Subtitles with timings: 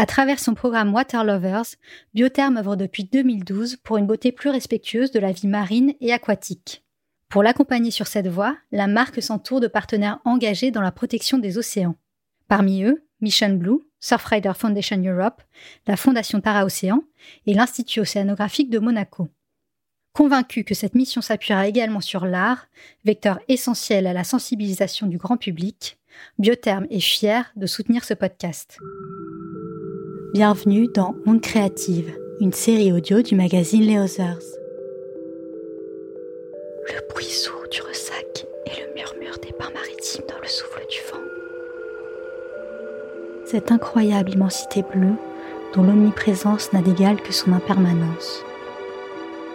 [0.00, 1.76] À travers son programme Water Lovers,
[2.14, 6.86] Biotherm œuvre depuis 2012 pour une beauté plus respectueuse de la vie marine et aquatique.
[7.28, 11.58] Pour l'accompagner sur cette voie, la marque s'entoure de partenaires engagés dans la protection des
[11.58, 11.96] océans.
[12.48, 15.42] Parmi eux, Mission Blue, Surfrider Foundation Europe,
[15.86, 17.04] la Fondation Tara Océan
[17.44, 19.28] et l'Institut océanographique de Monaco.
[20.14, 22.68] Convaincu que cette mission s'appuiera également sur l'art,
[23.04, 25.98] vecteur essentiel à la sensibilisation du grand public,
[26.38, 28.78] Biotherm est fier de soutenir ce podcast.
[30.32, 34.38] Bienvenue dans Onde Créative, une série audio du magazine Les Others.
[36.86, 40.98] Le bruit sourd du ressac et le murmure des pins maritimes dans le souffle du
[41.10, 41.24] vent.
[43.44, 45.16] Cette incroyable immensité bleue
[45.74, 48.44] dont l'omniprésence n'a d'égal que son impermanence.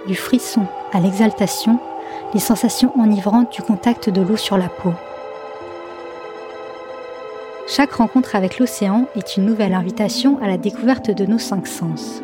[0.08, 1.80] Du frisson à l'exaltation,
[2.34, 4.92] les sensations enivrantes du contact de l'eau sur la peau.
[7.76, 12.22] Chaque rencontre avec l'océan est une nouvelle invitation à la découverte de nos cinq sens.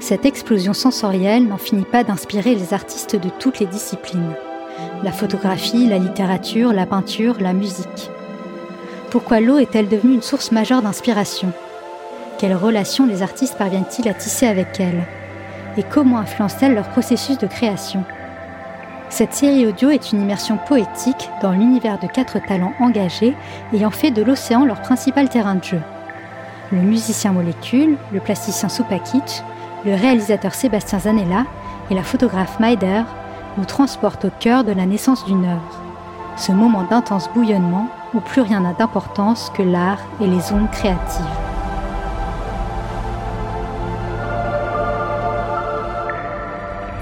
[0.00, 4.34] Cette explosion sensorielle n'en finit pas d'inspirer les artistes de toutes les disciplines.
[5.04, 8.10] La photographie, la littérature, la peinture, la musique.
[9.10, 11.52] Pourquoi l'eau est-elle devenue une source majeure d'inspiration?
[12.38, 15.04] Quelles relations les artistes parviennent-ils à tisser avec elle?
[15.76, 18.02] Et comment influence-t-elle leur processus de création?
[19.10, 23.34] Cette série audio est une immersion poétique dans l'univers de quatre talents engagés
[23.72, 25.80] ayant fait de l'océan leur principal terrain de jeu.
[26.70, 29.42] Le musicien Molécule, le plasticien Supakic,
[29.86, 31.46] le réalisateur Sébastien Zanella
[31.90, 33.02] et la photographe Maider
[33.56, 35.82] nous transportent au cœur de la naissance d'une œuvre.
[36.36, 41.37] Ce moment d'intense bouillonnement où plus rien n'a d'importance que l'art et les ondes créatives.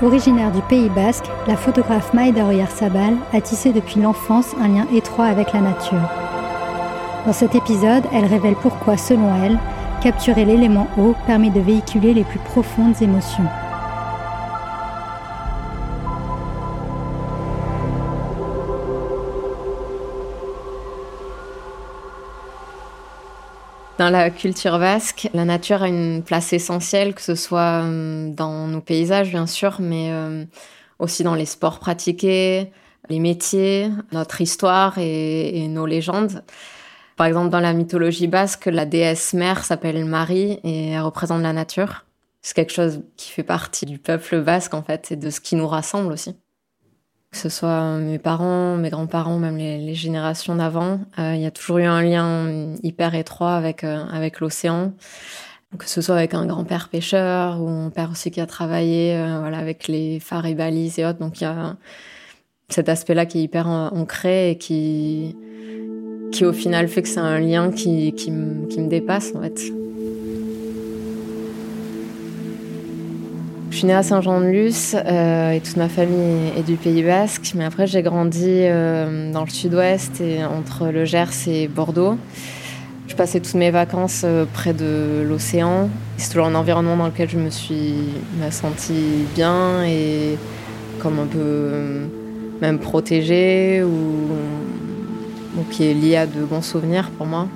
[0.03, 5.25] Originaire du Pays basque, la photographe Maïda Sabal a tissé depuis l'enfance un lien étroit
[5.25, 6.11] avec la nature.
[7.25, 9.59] Dans cet épisode, elle révèle pourquoi, selon elle,
[10.03, 13.47] capturer l'élément eau permet de véhiculer les plus profondes émotions.
[23.99, 28.67] Dans la culture basque, la nature a une place essentielle, que ce soit euh, dans
[28.67, 30.45] nos paysages, bien sûr, mais euh,
[30.99, 32.71] aussi dans les sports pratiqués,
[33.09, 36.45] les métiers, notre histoire et, nos légendes.
[37.17, 41.55] Par exemple, dans la mythologie basque, la déesse mère s'appelle Marie et elle représente la
[41.55, 42.05] nature.
[42.43, 45.57] C'est quelque chose qui fait partie du peuple basque, en fait, et de ce qui
[45.57, 46.37] nous rassemble aussi
[47.37, 51.51] que ce soit mes parents, mes grands-parents, même les, générations d'avant, euh, il y a
[51.51, 54.95] toujours eu un lien hyper étroit avec euh, avec l'océan.
[55.79, 59.41] Que ce soit avec un grand-père pêcheur ou mon père aussi qui a travaillé euh,
[59.41, 61.19] voilà avec les phares et balises et autres.
[61.19, 61.77] Donc il y a
[62.71, 65.37] cet aspect-là qui est hyper ancré et qui
[66.33, 68.33] qui au final fait que c'est un lien qui qui,
[68.71, 69.61] qui me dépasse en fait.
[73.77, 77.53] Je suis née à Saint-Jean-de-Luz euh, et toute ma famille est du Pays Basque.
[77.55, 82.17] Mais après, j'ai grandi euh, dans le sud-ouest et entre le Gers et Bordeaux.
[83.07, 85.91] Je passais toutes mes vacances euh, près de l'océan.
[86.17, 87.97] C'est toujours un environnement dans lequel je me suis
[88.51, 90.39] sentie bien et
[91.01, 92.09] comme un peu
[92.63, 97.47] même protégée ou, qui est lié à de bons souvenirs pour moi.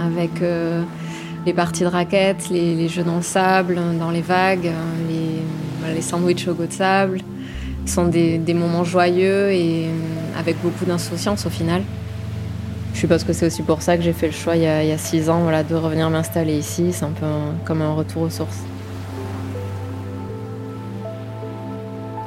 [0.00, 0.40] Avec
[1.46, 4.70] les parties de raquettes, les, jeux dans le sable, dans les vagues,
[5.08, 7.20] les, les sandwichs au goût de sable.
[7.86, 11.82] Ce sont des, moments joyeux et euh, avec beaucoup d'insouciance au final.
[12.94, 14.98] Je suppose que c'est aussi pour ça que j'ai fait le choix il y a,
[14.98, 16.92] six ans de revenir m'installer ici.
[16.92, 17.26] C'est un peu
[17.64, 18.60] comme un retour aux sources.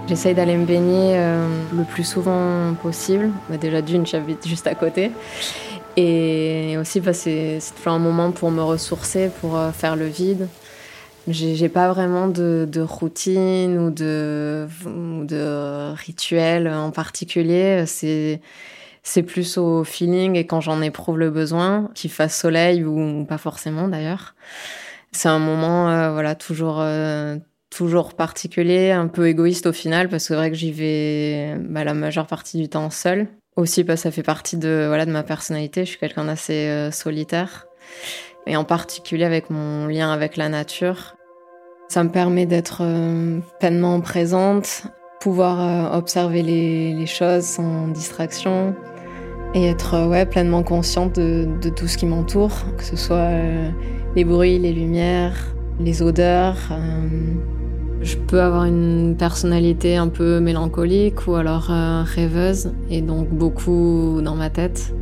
[0.07, 3.29] J'essaye d'aller me baigner euh, le plus souvent possible.
[3.49, 5.11] Bah, déjà d'une, j'habite juste à côté.
[5.97, 10.47] Et aussi, bah, c'est toujours un moment pour me ressourcer, pour euh, faire le vide.
[11.27, 17.83] J'ai pas vraiment de, routine ou de, de rituel en particulier.
[17.85, 18.39] C'est
[19.03, 23.37] c'est plus au feeling et quand j'en éprouve le besoin, qu'il fasse soleil ou, pas
[23.37, 24.35] forcément d'ailleurs.
[25.13, 27.37] C'est un moment, euh, voilà, toujours euh,
[27.69, 31.83] toujours particulier, un peu égoïste au final parce que c'est vrai que j'y vais bah,
[31.83, 33.27] la majeure partie du temps seule.
[33.57, 35.83] Aussi parce que ça fait partie de, voilà, de ma personnalité.
[35.83, 37.65] Je suis quelqu'un d'assez euh, solitaire.
[38.45, 41.15] Et en particulier avec mon lien avec la nature.
[41.89, 44.83] Ça me permet d'être euh, pleinement présente,
[45.19, 48.75] pouvoir euh, observer les, choses sans distraction
[49.55, 53.31] et être ouais, pleinement consciente de tout ce qui m'entoure, que ce soit
[54.15, 56.57] les bruits, les lumières, les odeurs.
[58.01, 64.21] Je peux avoir une personnalité un peu mélancolique ou alors euh, rêveuse et donc beaucoup
[64.23, 64.93] dans ma tête.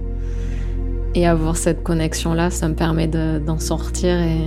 [1.14, 4.40] Et avoir cette connexion-là, ça me permet d'en sortir et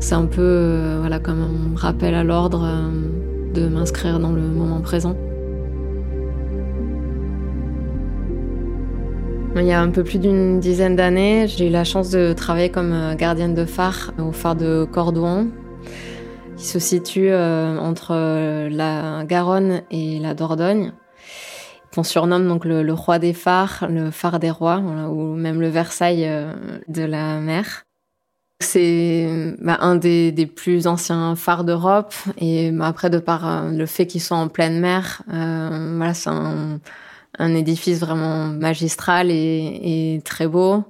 [0.00, 4.42] c'est un peu euh, voilà, comme un rappel à l'ordre euh, de m'inscrire dans le
[4.42, 5.16] moment présent.
[9.56, 12.70] Il y a un peu plus d'une dizaine d'années, j'ai eu la chance de travailler
[12.70, 15.48] comme gardienne de phare au phare de Cordouan,
[16.60, 20.92] qui se situe entre la Garonne et la Dordogne.
[21.96, 26.26] On surnomme donc le, roi des phares, le phare des rois, ou même le Versailles
[26.26, 26.52] euh,
[26.88, 27.84] de la mer.
[28.60, 33.86] C'est bah, un des, plus anciens phares d'Europe et bah, après de par euh, le
[33.86, 36.78] fait qu'ils soient en pleine mer, euh, voilà, c'est un,
[37.54, 40.84] édifice vraiment magistral et, très beau.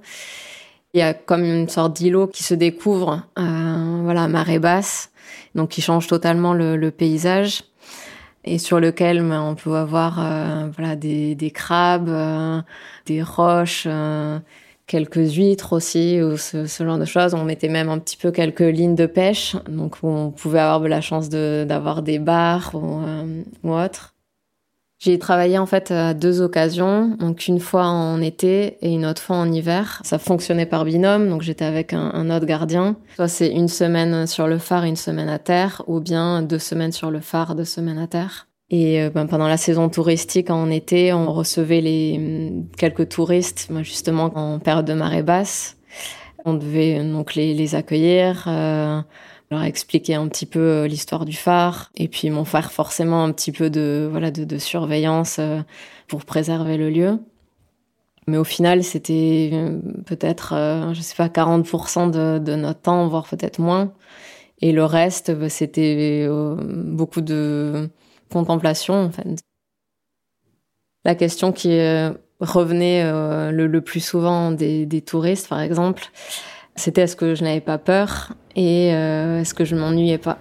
[0.93, 5.11] Il y a comme une sorte d'îlot qui se découvre, voilà, à marée basse,
[5.55, 7.63] donc qui change totalement le paysage
[8.45, 12.61] et sur lequel ben, on peut avoir euh, voilà des, des crabes, euh,
[13.07, 14.39] des roches, euh,
[14.87, 17.35] quelques huîtres aussi ou ce, ce, genre de choses.
[17.35, 21.01] On mettait même un petit peu quelques lignes de pêche, donc on pouvait avoir la
[21.01, 23.03] chance d'avoir des bars ou,
[23.63, 24.15] ou autre.
[25.01, 29.23] J'ai travaillé en fait à deux occasions, donc une fois en été et une autre
[29.23, 30.03] fois en hiver.
[30.05, 32.97] Ça fonctionnait par binôme, donc j'étais avec un, autre gardien.
[33.15, 36.93] Soit c'est une semaine sur le phare, une semaine à terre, ou bien deux semaines
[36.93, 38.47] sur le phare, deux semaines à terre.
[38.69, 43.83] Et euh, ben, pendant la saison touristique en été, on recevait les quelques touristes, ben,
[43.83, 45.79] justement en période de marée basse.
[46.45, 48.45] On devait donc les, les accueillir.
[48.49, 49.01] Euh,
[49.51, 53.33] leur expliquer un petit peu euh, l'histoire du phare et puis m'en faire forcément un
[53.33, 55.61] petit peu de voilà de, de surveillance euh,
[56.09, 57.19] pour préserver le lieu.
[58.27, 60.55] Mais au final, c'était euh, peut-être,
[60.93, 63.93] je sais pas, 40% de, de, notre temps, voire peut-être moins.
[64.61, 67.89] Et le reste, bah, c'était beaucoup de
[68.31, 69.27] contemplation, en fait.
[71.05, 71.81] La question qui
[72.41, 73.03] revenait
[73.51, 76.11] le, le, plus souvent des, des touristes, par exemple,
[76.77, 80.39] c'était est-ce que je n'avais pas peur et euh, est-ce que je m'ennuyais pas.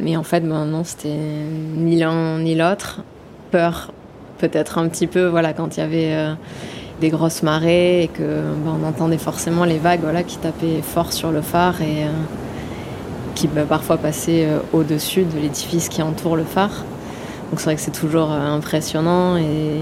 [0.00, 3.02] Mais en fait, ben non, c'était ni l'un ni l'autre.
[3.50, 3.92] Peur,
[4.38, 6.34] peut-être un petit peu, voilà, quand il y avait euh,
[7.00, 11.12] des grosses marées et que ben, on entendait forcément les vagues, voilà, qui tapaient fort
[11.12, 12.10] sur le phare et euh,
[13.34, 16.84] qui ben, parfois passaient au-dessus de l'édifice qui entoure le phare.
[17.50, 19.78] Donc c'est vrai que c'est toujours impressionnant et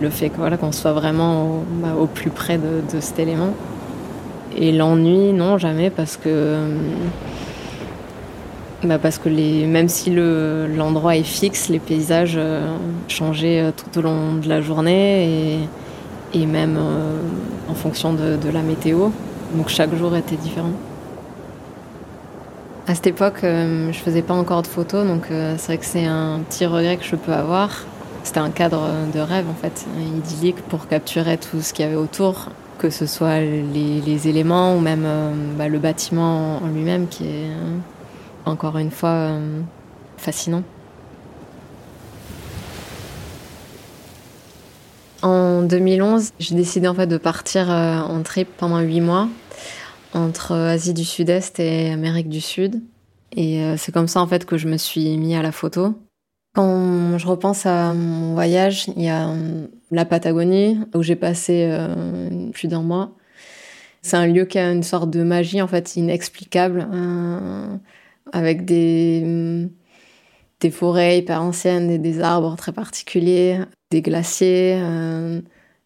[0.00, 1.62] le fait que voilà qu'on soit vraiment
[1.96, 3.54] au, au plus près de cet élément.
[4.56, 6.28] Et l'ennui, non, jamais, parce que.
[6.28, 6.78] Euh,
[8.84, 12.76] bah parce que les, même si l'endroit est fixe, les paysages euh,
[13.08, 15.56] changeaient euh, tout au long de la journée
[16.34, 16.78] et, et même
[17.68, 19.08] en fonction de, la météo.
[19.54, 20.72] Donc chaque jour était différent.
[22.86, 26.40] À cette époque, je faisais pas encore de photos, donc c'est vrai que c'est un
[26.40, 27.84] petit regret que je peux avoir.
[28.24, 29.86] C'était un cadre de rêve en fait,
[30.18, 32.50] idyllique pour capturer tout ce qu'il y avait autour
[32.84, 37.48] que ce soit les, éléments ou même euh, bah, le bâtiment en lui-même qui est
[37.48, 37.78] euh,
[38.44, 39.62] encore une fois euh,
[40.18, 40.62] fascinant.
[45.22, 49.28] En 2011, j'ai décidé en de partir en trip pendant huit mois
[50.12, 52.82] entre Asie du Sud-Est et Amérique du Sud.
[53.34, 55.94] Et c'est comme ça en fait que je me suis mis à la photo.
[56.54, 61.66] Quand je repense à mon voyage, il y a euh, la Patagonie, où j'ai passé
[61.68, 63.16] euh, plus d'un mois.
[64.02, 67.76] C'est un lieu qui a une sorte de magie, en fait, inexplicable, euh,
[68.32, 69.68] avec des,
[70.60, 73.58] des forêts hyper anciennes et des arbres très particuliers,
[73.90, 74.80] des glaciers,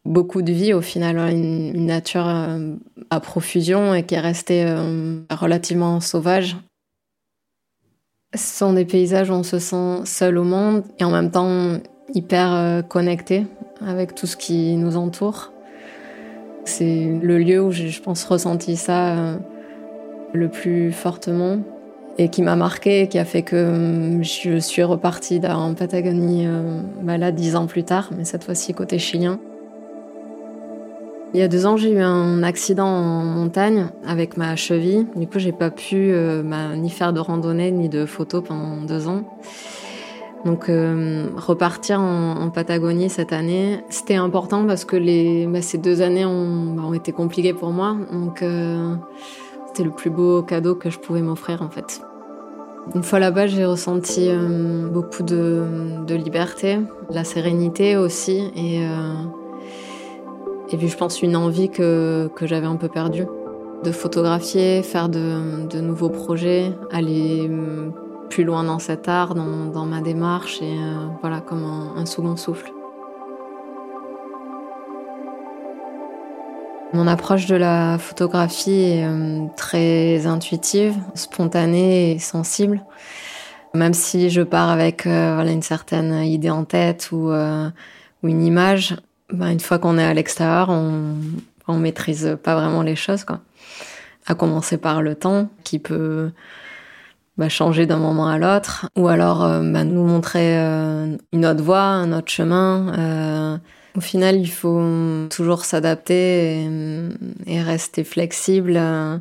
[0.05, 2.27] beaucoup de vie au final, hein, une, une nature
[3.11, 4.67] à profusion et qui est restée
[5.31, 6.57] relativement sauvage.
[8.35, 11.79] Ce sont des paysages où on se sent seul au monde et en même temps
[12.13, 13.47] hyper euh, connecté
[13.81, 15.53] avec tout ce qui nous entoure.
[16.65, 19.37] C'est le lieu où j'ai, je pense, ressenti ça euh,
[20.35, 21.61] le plus fortement
[22.19, 26.47] et qui m'a marqué qui a fait que euh, je suis repartie en Patagonie
[27.03, 29.41] bah là dix ans plus tard, mais cette fois-ci côté chilien.
[31.35, 35.07] Il y a deux ans, j'ai eu un accident en montagne avec ma cheville.
[35.15, 38.81] Du coup, j'ai pas pu euh, bah, ni faire de randonnée ni de photos pendant
[38.81, 39.25] deux ans.
[40.47, 46.25] Donc, euh, repartir en, Patagonie cette année, c'était important parce que bah, ces deux années
[46.25, 47.95] ont, bah, ont, été compliquées pour moi.
[48.11, 48.95] Donc, euh,
[49.67, 52.01] c'était le plus beau cadeau que je pouvais m'offrir en fait.
[52.95, 54.31] Une fois là-bas, j'ai ressenti
[54.91, 56.79] beaucoup de, liberté,
[57.11, 58.81] la sérénité aussi et
[60.71, 63.27] et puis je pense une envie que, que j'avais un peu perdue.
[63.85, 67.93] De photographier, faire de, de, nouveaux projets, aller mm,
[68.29, 72.37] plus loin dans cet art, dans, dans ma démarche, et euh, voilà, comme un, second
[72.37, 72.73] souffle.
[76.93, 82.83] Mon approche de la photographie est euh, très intuitive, spontanée et sensible.
[83.75, 87.69] Même si je pars avec euh, une certaine idée en tête ou, euh,
[88.23, 88.97] une image,
[89.33, 91.15] ben, une fois qu'on est à l'extérieur, on,
[91.67, 93.25] on maîtrise pas vraiment les choses.
[93.25, 93.41] Quoi.
[94.27, 96.31] À commencer par le temps qui peut
[97.37, 100.57] bah, changer d'un moment à l'autre, ou alors bah, nous montrer
[101.33, 103.61] une autre voie, un autre chemin.
[103.99, 106.65] Au final, il faut toujours s'adapter
[107.47, 109.19] et, rester flexible euh,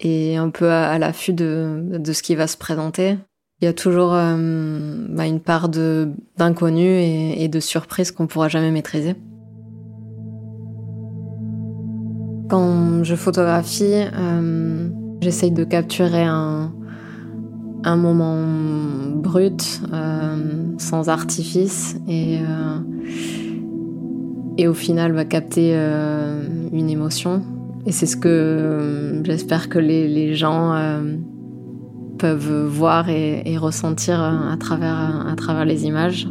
[0.00, 3.16] et un peu à, l'affût de, ce qui va se présenter.
[3.60, 8.70] Il y a toujours euh, bah, une part d'inconnu et, de surprise qu'on pourra jamais
[8.70, 9.14] maîtriser.
[12.52, 14.90] Quand je photographie, euh,
[15.22, 16.70] j'essaye de capturer un,
[17.84, 18.36] moment
[19.16, 19.80] brut,
[20.78, 22.40] sans artifice et
[24.58, 26.42] et au final va capter euh,
[26.72, 27.42] une émotion.
[27.86, 31.16] Et c'est ce que euh, j'espère que les, gens euh,
[32.18, 36.28] peuvent voir et, ressentir à travers les images.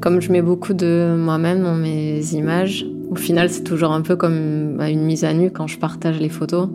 [0.00, 4.16] Comme je mets beaucoup de moi-même dans mes images, au final c'est toujours un peu
[4.16, 6.68] comme bah, une mise à nu quand je partage les photos.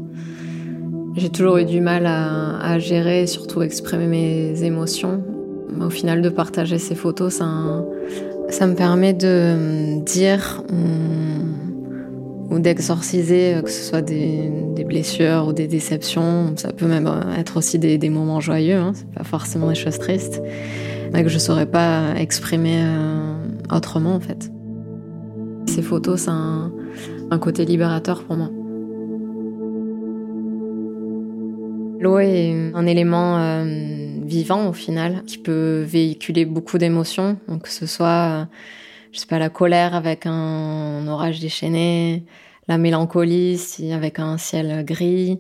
[1.16, 5.22] J'ai toujours eu du mal à, gérer et surtout exprimer mes émotions.
[5.82, 7.34] Au final de partager ces photos,
[8.50, 10.64] ça me permet de euh, dire
[12.50, 14.50] ou, d'exorciser, euh, que ce soit des,
[14.86, 16.54] blessures ou des déceptions.
[16.58, 18.92] Ça peut même être aussi des, moments joyeux, hein.
[18.94, 20.42] c'est pas forcément des choses tristes,
[21.14, 23.36] mais que je saurais pas exprimer euh,
[23.74, 24.51] autrement en fait.
[25.72, 28.50] Ces photos, c'est un, côté libérateur pour moi.
[32.02, 33.64] L'eau est un élément
[34.22, 38.46] vivant au final, qui peut véhiculer beaucoup d'émotions, que ce soit, euh,
[39.14, 42.26] je sais pas, la colère avec un orage déchaîné,
[42.68, 43.62] la mélancolie
[43.94, 45.40] avec un ciel gris,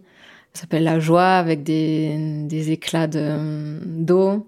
[0.53, 4.47] ça s'appelle la joie avec des, des éclats d'eau.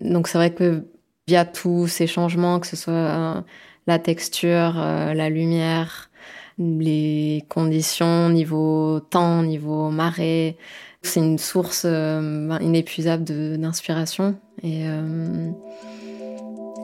[0.00, 0.84] Donc c'est vrai que
[1.28, 3.40] via tous ces changements, que ce soit euh,
[3.86, 6.10] la texture, euh, la lumière,
[6.58, 10.56] les conditions niveau temps, niveau marée,
[11.02, 13.24] c'est une source euh, ben, inépuisable
[13.58, 14.36] d'inspiration.
[14.62, 15.50] Et euh,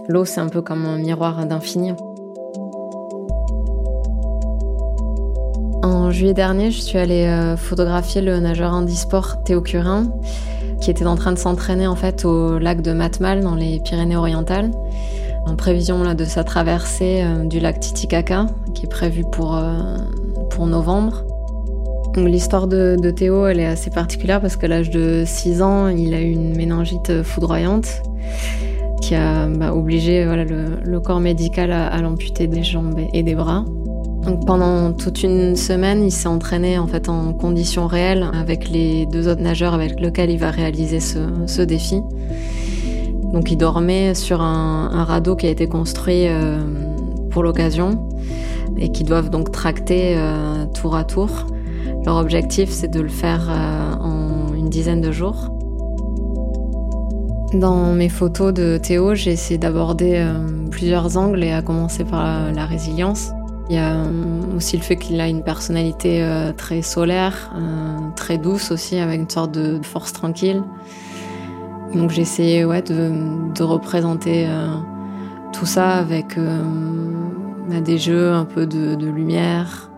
[0.08, 1.92] l'eau, c'est un peu comme un miroir d'infini.
[5.84, 10.10] En juillet dernier, je suis allée photographier le nageur handisport Théo Curin,
[10.80, 14.72] qui était en train de s'entraîner en fait au lac de Matmal dans les Pyrénées-Orientales,
[15.48, 19.58] en prévision là, de sa traversée du lac Titicaca, qui est prévue pour,
[20.50, 21.24] pour novembre.
[22.16, 26.20] L'histoire de, Théo, elle est assez particulière parce qu'à l'âge de 6 ans, il a
[26.20, 28.02] eu une méningite foudroyante
[29.00, 33.64] qui a bah, obligé le, corps médical à, l'amputer des jambes et des bras.
[34.46, 39.28] Pendant toute une semaine, il s'est entraîné en fait en conditions réelles avec les deux
[39.28, 42.02] autres nageurs avec lesquels il va réaliser ce, défi.
[43.32, 46.58] Donc il dormait sur un, radeau qui a été construit euh,
[47.30, 48.08] pour l'occasion
[48.78, 51.28] et qui doivent donc tracter euh, tour à tour.
[52.04, 55.54] Leur objectif, c'est de le faire euh, en une dizaine de jours.
[57.52, 60.22] Dans mes photos de Théo, j'ai essayé d'aborder
[60.70, 63.30] plusieurs angles et à commencer par la, résilience.
[63.70, 63.96] Il y a
[64.54, 66.22] aussi le fait qu'il a une personnalité
[66.58, 67.50] très solaire,
[68.16, 70.62] très douce aussi, avec une sorte de force tranquille.
[71.94, 74.46] Donc essayé ouais, de, représenter
[75.52, 76.38] tout ça avec
[77.68, 79.88] bah, des jeux un peu de lumière,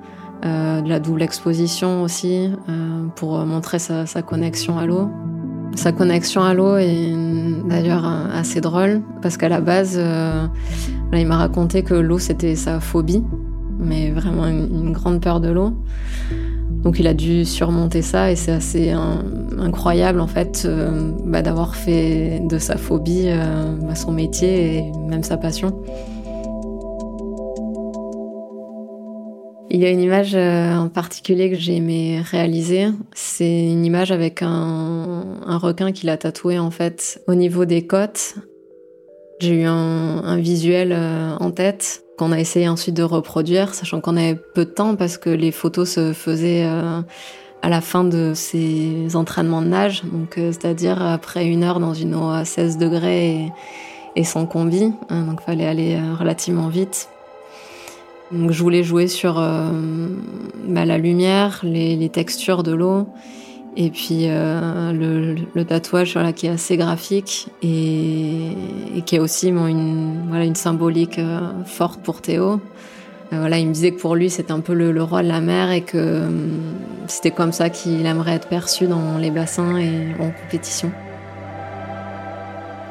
[0.43, 5.11] euh, de la double exposition aussi, euh, pour montrer sa, connexion à l'eau.
[5.75, 7.13] Sa connexion à l'eau est
[7.69, 10.47] d'ailleurs assez drôle, parce qu'à la base, euh,
[11.13, 13.23] il m'a raconté que l'eau c'était sa phobie,
[13.79, 15.75] mais vraiment une, grande peur de l'eau.
[16.83, 18.91] Donc il a dû surmonter ça et c'est assez
[19.59, 20.67] incroyable en fait
[21.25, 23.29] bah, d'avoir fait de sa phobie
[23.83, 25.75] bah, son métier et même sa passion.
[29.73, 32.89] Il y a une image euh, en particulier que j'ai aimé réaliser.
[33.15, 38.35] C'est une image avec un, requin qu'il a tatoué en fait au niveau des côtes.
[39.39, 44.17] J'ai eu un, visuel euh, en tête qu'on a essayé ensuite de reproduire, sachant qu'on
[44.17, 47.01] avait peu de temps parce que les photos se faisaient euh,
[47.63, 52.15] à la fin de ces entraînements de nage, donc c'est-à-dire après une heure dans une
[52.15, 53.51] eau à 16 degrés
[54.17, 57.09] et, sans combi, hein, donc fallait aller relativement vite.
[58.33, 59.71] Donc, je voulais jouer sur euh,
[60.69, 63.09] bah, la lumière, les, textures de l'eau,
[63.77, 64.93] et puis euh,
[65.55, 68.53] le, tatouage voilà, qui est assez graphique et,
[69.07, 72.61] qui a aussi une, voilà, une symbolique euh, forte pour Théo.
[73.31, 75.71] voilà, il me disait que pour lui c'était un peu le, roi de la mer
[75.71, 76.23] et que
[77.07, 80.91] c'était comme ça qu'il aimerait être perçu dans les bassins et en compétition.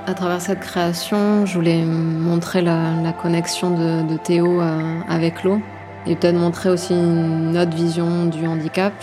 [0.08, 4.62] À travers cette création, je voulais montrer la, connexion de, Théo
[5.08, 5.60] avec l'eau
[6.08, 8.94] et peut-être montrer aussi une autre vision du handicap.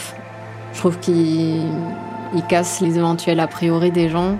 [0.76, 1.62] Je trouve qu'il
[2.50, 4.36] casse les éventuels a priori des gens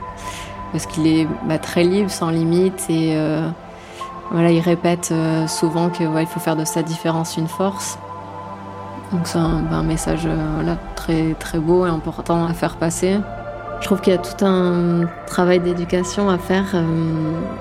[0.70, 3.48] parce qu'il est bah, très libre, sans limite et euh,
[4.30, 7.98] voilà, il répète euh, souvent qu'il faut faire de sa différence une force.
[9.12, 13.16] Donc c'est un, bah, message euh, très, très beau et important à faire passer.
[13.80, 16.76] Je trouve qu'il y a tout un travail d'éducation à faire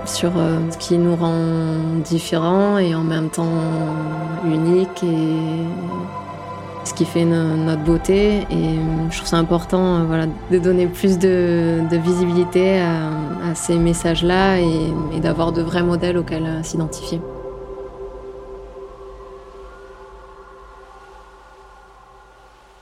[0.06, 0.32] sur
[0.70, 3.52] ce qui nous rend différents et en même temps
[4.46, 5.66] uniques et
[6.86, 8.42] ce qui fait notre beauté.
[8.52, 8.78] Et
[9.10, 15.52] je trouve ça important voilà, de donner plus de, visibilité à, ces messages-là et d'avoir
[15.52, 17.20] de vrais modèles auxquels s'identifier.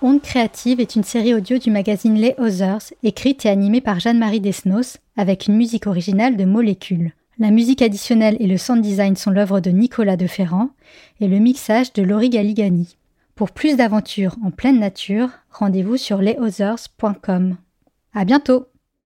[0.06, 4.42] Onde créative est une série audio du magazine Les Others, écrite et animée par Jeanne-Marie
[4.42, 7.14] Desnos, avec une musique originale de Molécule.
[7.40, 10.72] La musique additionnelle et le sound design sont l'œuvre de Nicolas de Ferrand
[11.22, 12.98] et le mixage de Laurie Galigani.
[13.44, 17.58] Pour plus d'aventures en pleine nature, rendez-vous sur lesothers.com.
[18.14, 18.68] À bientôt!